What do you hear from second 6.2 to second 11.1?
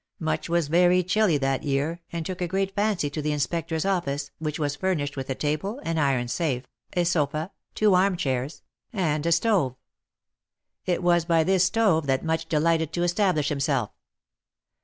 safe, a sofa, two arm chairs, and a stove. It